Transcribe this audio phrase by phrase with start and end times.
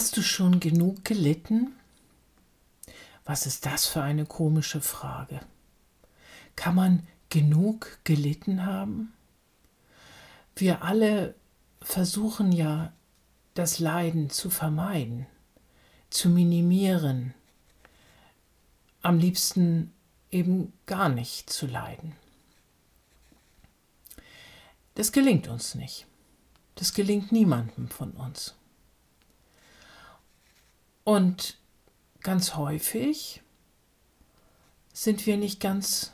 [0.00, 1.74] Hast du schon genug gelitten?
[3.26, 5.40] Was ist das für eine komische Frage?
[6.56, 9.12] Kann man genug gelitten haben?
[10.56, 11.34] Wir alle
[11.82, 12.94] versuchen ja,
[13.52, 15.26] das Leiden zu vermeiden,
[16.08, 17.34] zu minimieren,
[19.02, 19.92] am liebsten
[20.30, 22.16] eben gar nicht zu leiden.
[24.94, 26.06] Das gelingt uns nicht.
[26.76, 28.54] Das gelingt niemandem von uns.
[31.10, 31.58] Und
[32.20, 33.42] ganz häufig
[34.92, 36.12] sind wir nicht ganz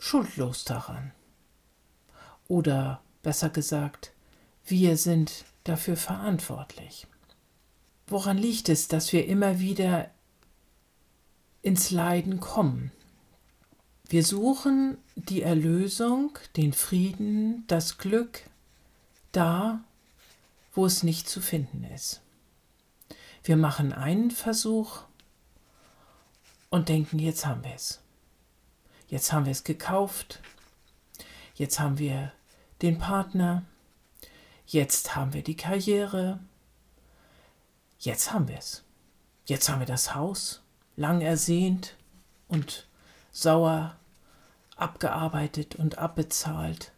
[0.00, 1.12] schuldlos daran.
[2.48, 4.10] Oder besser gesagt,
[4.64, 7.06] wir sind dafür verantwortlich.
[8.08, 10.10] Woran liegt es, dass wir immer wieder
[11.62, 12.90] ins Leiden kommen?
[14.08, 18.40] Wir suchen die Erlösung, den Frieden, das Glück
[19.30, 19.84] da,
[20.72, 22.23] wo es nicht zu finden ist.
[23.44, 25.02] Wir machen einen Versuch
[26.70, 28.00] und denken, jetzt haben wir es.
[29.08, 30.40] Jetzt haben wir es gekauft.
[31.54, 32.32] Jetzt haben wir
[32.80, 33.62] den Partner.
[34.66, 36.40] Jetzt haben wir die Karriere.
[37.98, 38.82] Jetzt haben wir es.
[39.44, 40.62] Jetzt haben wir das Haus,
[40.96, 41.96] lang ersehnt
[42.48, 42.88] und
[43.30, 43.94] sauer
[44.74, 46.92] abgearbeitet und abbezahlt.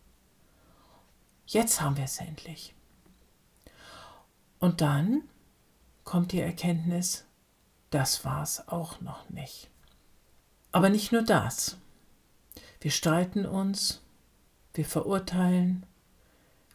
[1.44, 2.72] Jetzt haben wir es endlich.
[4.60, 5.24] Und dann
[6.06, 7.26] kommt die Erkenntnis,
[7.90, 9.68] das war's auch noch nicht.
[10.72, 11.76] Aber nicht nur das.
[12.80, 14.00] Wir streiten uns,
[14.72, 15.84] wir verurteilen,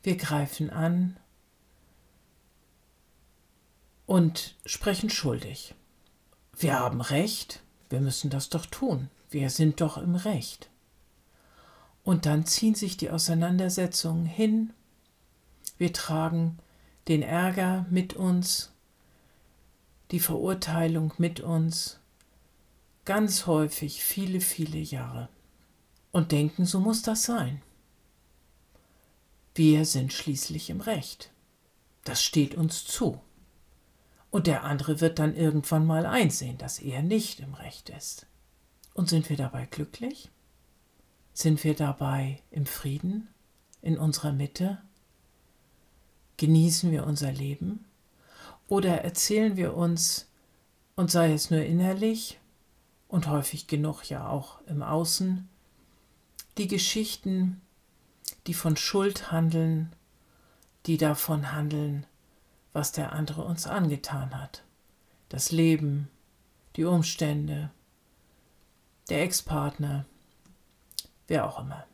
[0.03, 1.18] wir greifen an
[4.06, 5.75] und sprechen schuldig.
[6.58, 10.70] Wir haben Recht, wir müssen das doch tun, wir sind doch im Recht.
[12.03, 14.74] Und dann ziehen sich die Auseinandersetzungen hin,
[15.78, 16.58] wir tragen
[17.08, 18.72] den Ärger mit uns,
[20.12, 22.00] die Verurteilung mit uns,
[23.06, 25.30] ganz häufig viele, viele Jahre,
[26.12, 27.62] und denken, so muss das sein.
[29.56, 31.32] Wir sind schließlich im Recht.
[32.04, 33.22] Das steht uns zu.
[34.30, 38.26] Und der andere wird dann irgendwann mal einsehen, dass er nicht im Recht ist.
[38.94, 40.30] Und sind wir dabei glücklich?
[41.34, 43.30] Sind wir dabei im Frieden,
[43.82, 44.82] in unserer Mitte?
[46.38, 47.86] Genießen wir unser Leben?
[48.72, 50.30] Oder erzählen wir uns,
[50.96, 52.40] und sei es nur innerlich
[53.09, 55.50] und häufig genug ja auch im Außen,
[56.58, 57.59] die Geschichten,
[58.48, 59.92] die von Schuld handeln,
[60.86, 62.06] die davon handeln,
[62.72, 64.64] was der andere uns angetan hat.
[65.28, 66.08] Das Leben,
[66.78, 67.72] die Umstände,
[69.09, 70.06] der Ex-Partner,
[71.28, 71.86] wer auch immer.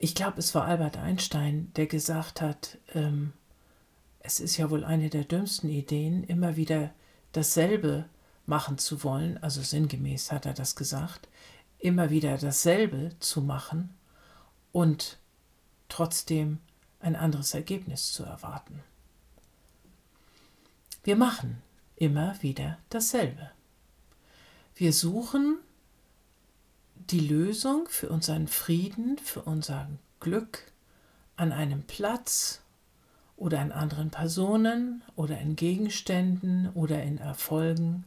[0.00, 3.32] Ich glaube, es war Albert Einstein, der gesagt hat, ähm,
[4.26, 6.90] es ist ja wohl eine der dümmsten Ideen, immer wieder
[7.32, 8.08] dasselbe
[8.46, 11.28] machen zu wollen, also sinngemäß hat er das gesagt,
[11.78, 13.94] immer wieder dasselbe zu machen
[14.72, 15.18] und
[15.90, 16.58] trotzdem
[17.00, 18.82] ein anderes Ergebnis zu erwarten.
[21.02, 21.60] Wir machen
[21.96, 23.50] immer wieder dasselbe.
[24.74, 25.58] Wir suchen
[26.94, 30.72] die Lösung für unseren Frieden, für unser Glück
[31.36, 32.63] an einem Platz,
[33.36, 38.04] oder in anderen Personen oder in Gegenständen oder in Erfolgen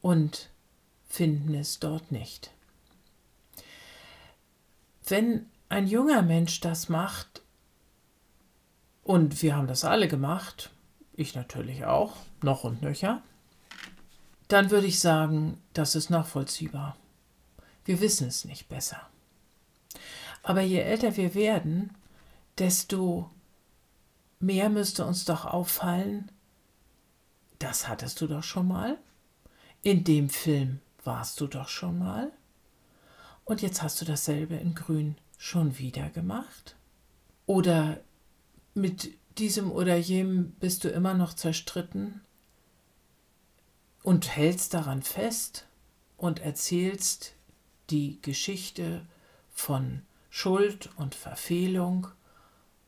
[0.00, 0.50] und
[1.08, 2.50] finden es dort nicht.
[5.06, 7.42] Wenn ein junger Mensch das macht,
[9.04, 10.70] und wir haben das alle gemacht,
[11.14, 13.22] ich natürlich auch, noch und nöcher,
[14.48, 16.96] dann würde ich sagen, das ist nachvollziehbar.
[17.84, 19.00] Wir wissen es nicht besser.
[20.42, 21.96] Aber je älter wir werden,
[22.58, 23.30] desto
[24.40, 26.30] Mehr müsste uns doch auffallen,
[27.58, 28.98] das hattest du doch schon mal.
[29.82, 32.30] In dem Film warst du doch schon mal.
[33.44, 36.76] Und jetzt hast du dasselbe in Grün schon wieder gemacht.
[37.46, 38.00] Oder
[38.74, 42.20] mit diesem oder jenem bist du immer noch zerstritten
[44.02, 45.66] und hältst daran fest
[46.16, 47.34] und erzählst
[47.90, 49.06] die Geschichte
[49.50, 52.08] von Schuld und Verfehlung,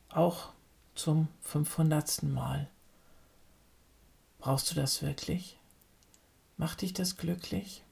[0.08, 0.52] auch
[0.94, 2.22] zum 500.
[2.25, 2.69] Mal.
[4.38, 5.58] Brauchst du das wirklich?
[6.56, 7.82] Macht dich das glücklich?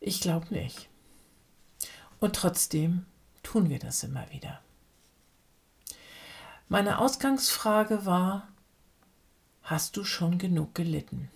[0.00, 0.88] Ich glaube nicht.
[2.20, 3.06] Und trotzdem
[3.42, 4.60] tun wir das immer wieder.
[6.68, 8.48] Meine Ausgangsfrage war,
[9.62, 11.30] hast du schon genug gelitten?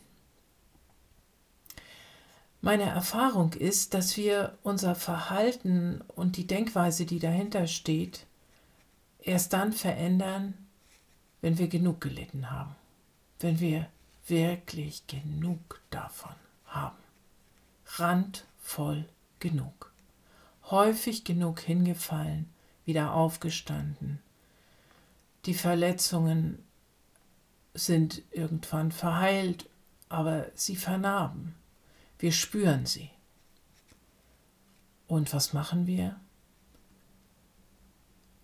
[2.61, 8.27] Meine Erfahrung ist, dass wir unser Verhalten und die Denkweise, die dahinter steht,
[9.23, 10.55] erst dann verändern,
[11.41, 12.75] wenn wir genug gelitten haben,
[13.41, 13.89] wenn wir
[14.27, 16.35] wirklich genug davon
[16.67, 16.97] haben.
[17.97, 19.09] Randvoll
[19.39, 19.93] genug.
[20.71, 22.49] Häufig genug hingefallen,
[22.85, 24.21] wieder aufgestanden.
[25.45, 26.65] Die Verletzungen
[27.75, 29.69] sind irgendwann verheilt,
[30.09, 31.55] aber sie vernarben.
[32.19, 33.11] Wir spüren sie.
[35.09, 36.21] Und was machen wir?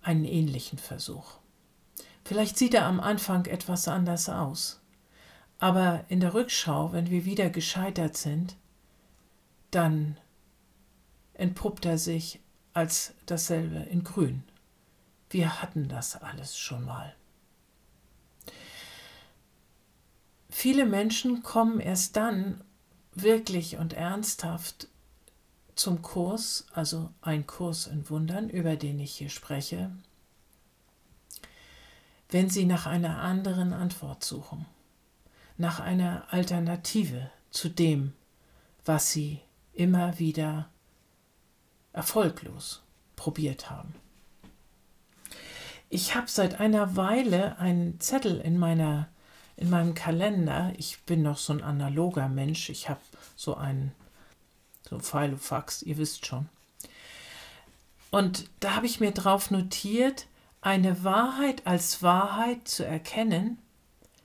[0.08, 1.32] Einen ähnlichen Versuch.
[2.24, 4.80] Vielleicht sieht er am Anfang etwas anders aus,
[5.58, 8.56] aber in der Rückschau, wenn wir wieder gescheitert sind,
[9.70, 10.16] dann
[11.34, 12.40] entpuppt er sich
[12.72, 14.44] als dasselbe in Grün.
[15.28, 17.14] Wir hatten das alles schon mal.
[20.48, 22.64] Viele Menschen kommen erst dann
[23.12, 24.88] wirklich und ernsthaft
[25.78, 29.90] zum Kurs, also ein Kurs in Wundern, über den ich hier spreche,
[32.30, 34.66] wenn sie nach einer anderen Antwort suchen,
[35.56, 38.12] nach einer Alternative zu dem,
[38.84, 39.40] was sie
[39.72, 40.68] immer wieder
[41.92, 42.82] erfolglos
[43.16, 43.94] probiert haben.
[45.88, 49.08] Ich habe seit einer Weile einen Zettel in meiner
[49.56, 50.72] in meinem Kalender.
[50.76, 52.70] Ich bin noch so ein analoger Mensch.
[52.70, 53.00] Ich habe
[53.34, 53.92] so einen
[54.88, 56.48] so Filofax, ihr wisst schon.
[58.10, 60.26] Und da habe ich mir drauf notiert,
[60.60, 63.58] eine Wahrheit als Wahrheit zu erkennen,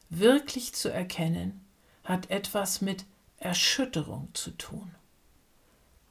[0.10, 1.65] wirklich zu erkennen,
[2.04, 3.06] hat etwas mit
[3.38, 4.95] Erschütterung zu tun.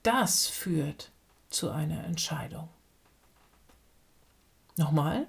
[0.03, 1.11] Das führt
[1.49, 2.69] zu einer Entscheidung.
[4.77, 5.27] Nochmal.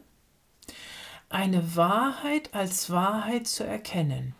[1.30, 4.36] Eine Wahrheit als Wahrheit zu erkennen,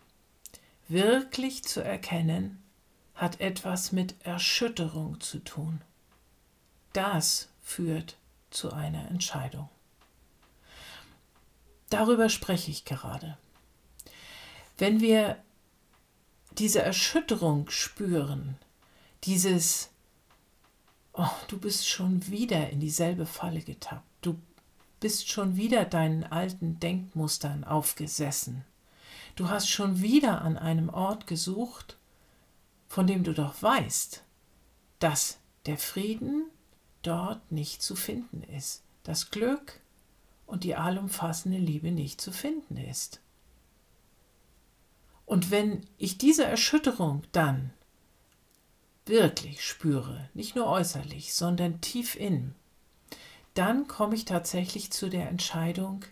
[0.88, 2.63] wirklich zu erkennen,
[3.24, 5.80] hat etwas mit Erschütterung zu tun.
[6.92, 8.18] Das führt
[8.52, 9.70] zu einer Entscheidung.
[11.90, 13.38] Darüber spreche ich gerade.
[14.78, 15.42] Wenn wir
[16.58, 18.58] diese Erschütterung spüren,
[19.24, 19.90] dieses,
[21.14, 24.38] oh, du bist schon wieder in dieselbe Falle getappt, du
[25.00, 28.66] bist schon wieder deinen alten Denkmustern aufgesessen,
[29.38, 31.98] du hast schon wieder an einem Ort gesucht,
[32.88, 34.24] von dem du doch weißt,
[35.00, 36.50] dass der Frieden
[37.02, 39.80] dort nicht zu finden ist, das Glück
[40.46, 43.22] und die allumfassende Liebe nicht zu finden ist.
[45.26, 47.72] Und wenn ich diese Erschütterung dann
[49.06, 52.56] wirklich spüre, nicht nur äußerlich, sondern tief in,
[53.54, 56.06] dann komme ich tatsächlich zu der Entscheidung,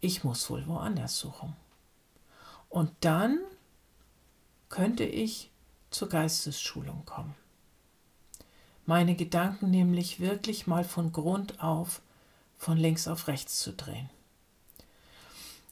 [0.00, 1.56] ich muss wohl woanders suchen.
[2.68, 3.40] Und dann
[4.68, 5.50] könnte ich
[5.90, 7.34] zur Geistesschulung kommen.
[8.84, 12.00] Meine Gedanken nämlich wirklich mal von Grund auf
[12.58, 14.08] von links auf rechts zu drehen.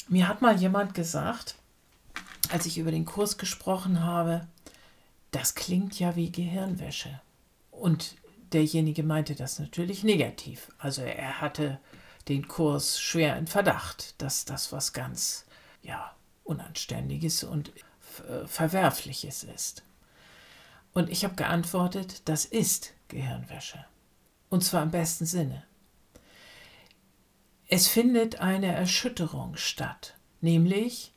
[0.09, 1.57] Mir hat mal jemand gesagt,
[2.51, 4.47] als ich über den Kurs gesprochen habe,
[5.31, 7.21] das klingt ja wie Gehirnwäsche.
[7.71, 8.17] Und
[8.53, 10.71] derjenige meinte das natürlich negativ.
[10.79, 11.81] Also er hatte
[12.29, 15.47] den Kurs schwer in Verdacht, dass das was ganz,
[15.83, 16.15] ja,
[16.45, 17.73] Unanständiges und
[18.47, 19.83] Verwerfliches ist.
[20.93, 23.85] Und ich habe geantwortet, das ist Gehirnwäsche.
[24.49, 25.65] Und zwar im besten Sinne.
[27.67, 31.13] Es findet eine Erschütterung statt, nämlich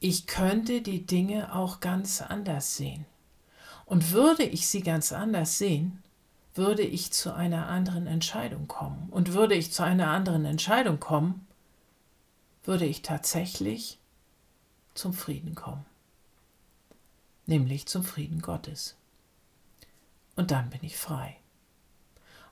[0.00, 3.06] ich könnte die Dinge auch ganz anders sehen.
[3.86, 6.02] Und würde ich sie ganz anders sehen,
[6.54, 9.08] würde ich zu einer anderen Entscheidung kommen.
[9.10, 11.46] Und würde ich zu einer anderen Entscheidung kommen,
[12.64, 13.98] würde ich tatsächlich
[14.94, 15.84] zum Frieden kommen.
[17.46, 18.96] Nämlich zum Frieden Gottes.
[20.36, 21.36] Und dann bin ich frei.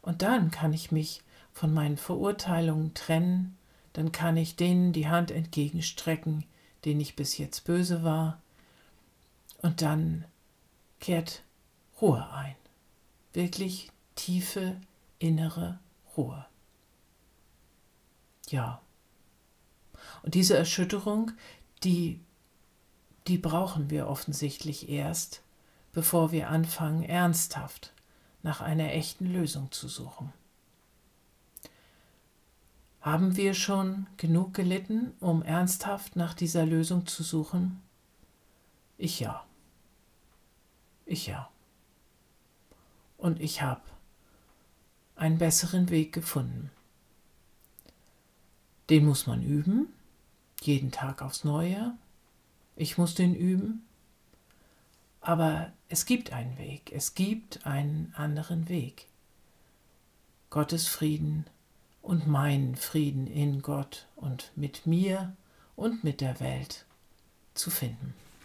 [0.03, 1.23] Und dann kann ich mich
[1.53, 3.57] von meinen Verurteilungen trennen,
[3.93, 6.45] dann kann ich denen die Hand entgegenstrecken,
[6.85, 8.41] denen ich bis jetzt böse war,
[9.59, 10.25] und dann
[10.99, 11.45] kehrt
[12.01, 12.57] Ruhe ein,
[13.33, 14.81] wirklich tiefe
[15.19, 15.79] innere
[16.17, 16.45] Ruhe.
[18.49, 18.83] Ja.
[20.23, 21.31] Und diese Erschütterung,
[21.85, 22.21] die,
[23.27, 25.43] die brauchen wir offensichtlich erst,
[25.93, 27.93] bevor wir anfangen, ernsthaft
[28.43, 30.33] nach einer echten Lösung zu suchen.
[33.01, 37.83] Haben wir schon genug gelitten, um ernsthaft nach dieser Lösung zu suchen?
[38.97, 39.45] Ich ja.
[41.05, 41.51] Ich ja.
[43.19, 43.83] Und ich habe
[45.17, 46.71] einen besseren Weg gefunden.
[48.89, 49.89] Den muss man üben,
[50.61, 51.97] jeden Tag aufs Neue.
[52.77, 53.87] Ich muss den üben.
[55.21, 59.07] Aber es gibt einen Weg, es gibt einen anderen Weg.
[60.51, 61.47] Gottes Frieden
[62.03, 65.37] und meinen Frieden in Gott und mit mir
[65.77, 66.85] und mit der Welt
[67.55, 68.15] zu finden.